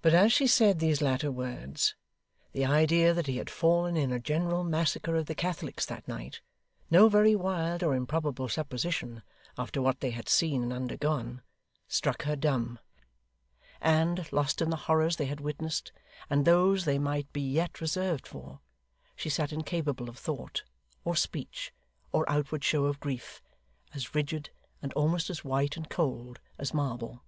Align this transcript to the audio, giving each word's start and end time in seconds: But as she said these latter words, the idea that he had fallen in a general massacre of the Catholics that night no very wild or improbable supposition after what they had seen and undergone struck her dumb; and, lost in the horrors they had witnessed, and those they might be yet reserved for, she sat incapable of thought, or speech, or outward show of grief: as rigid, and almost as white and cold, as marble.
But 0.00 0.14
as 0.14 0.32
she 0.32 0.46
said 0.46 0.78
these 0.78 1.02
latter 1.02 1.30
words, 1.30 1.94
the 2.52 2.64
idea 2.64 3.12
that 3.12 3.26
he 3.26 3.36
had 3.36 3.50
fallen 3.50 3.98
in 3.98 4.10
a 4.10 4.18
general 4.18 4.64
massacre 4.64 5.14
of 5.14 5.26
the 5.26 5.34
Catholics 5.34 5.84
that 5.84 6.08
night 6.08 6.40
no 6.90 7.06
very 7.10 7.36
wild 7.36 7.82
or 7.82 7.94
improbable 7.94 8.48
supposition 8.48 9.22
after 9.58 9.82
what 9.82 10.00
they 10.00 10.08
had 10.10 10.26
seen 10.26 10.62
and 10.62 10.72
undergone 10.72 11.42
struck 11.86 12.22
her 12.22 12.34
dumb; 12.34 12.78
and, 13.78 14.26
lost 14.32 14.62
in 14.62 14.70
the 14.70 14.76
horrors 14.88 15.16
they 15.16 15.26
had 15.26 15.40
witnessed, 15.42 15.92
and 16.30 16.46
those 16.46 16.86
they 16.86 16.98
might 16.98 17.30
be 17.34 17.42
yet 17.42 17.78
reserved 17.78 18.26
for, 18.26 18.60
she 19.16 19.28
sat 19.28 19.52
incapable 19.52 20.08
of 20.08 20.16
thought, 20.18 20.62
or 21.04 21.14
speech, 21.14 21.74
or 22.10 22.24
outward 22.26 22.64
show 22.64 22.86
of 22.86 22.98
grief: 23.00 23.42
as 23.92 24.14
rigid, 24.14 24.48
and 24.80 24.94
almost 24.94 25.28
as 25.28 25.44
white 25.44 25.76
and 25.76 25.90
cold, 25.90 26.40
as 26.58 26.72
marble. 26.72 27.22